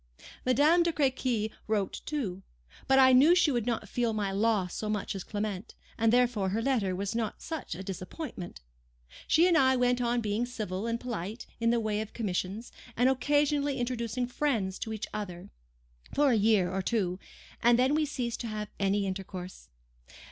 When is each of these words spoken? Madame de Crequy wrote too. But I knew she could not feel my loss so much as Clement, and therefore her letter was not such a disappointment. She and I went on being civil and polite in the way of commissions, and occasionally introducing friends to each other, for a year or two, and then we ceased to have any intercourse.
Madame 0.47 0.81
de 0.81 0.91
Crequy 0.91 1.51
wrote 1.67 2.01
too. 2.07 2.41
But 2.87 2.97
I 2.97 3.13
knew 3.13 3.35
she 3.35 3.51
could 3.51 3.67
not 3.67 3.87
feel 3.87 4.13
my 4.13 4.31
loss 4.31 4.73
so 4.73 4.89
much 4.89 5.13
as 5.13 5.23
Clement, 5.23 5.75
and 5.95 6.11
therefore 6.11 6.49
her 6.49 6.61
letter 6.63 6.95
was 6.95 7.13
not 7.13 7.39
such 7.43 7.75
a 7.75 7.83
disappointment. 7.83 8.61
She 9.27 9.47
and 9.47 9.55
I 9.55 9.75
went 9.75 10.01
on 10.01 10.19
being 10.19 10.47
civil 10.47 10.87
and 10.87 10.99
polite 10.99 11.45
in 11.59 11.69
the 11.69 11.79
way 11.79 12.01
of 12.01 12.13
commissions, 12.13 12.71
and 12.97 13.09
occasionally 13.09 13.77
introducing 13.77 14.25
friends 14.25 14.79
to 14.79 14.91
each 14.91 15.05
other, 15.13 15.51
for 16.15 16.31
a 16.31 16.35
year 16.35 16.71
or 16.71 16.81
two, 16.81 17.19
and 17.61 17.77
then 17.77 17.93
we 17.93 18.07
ceased 18.07 18.39
to 18.39 18.47
have 18.47 18.71
any 18.79 19.05
intercourse. 19.05 19.69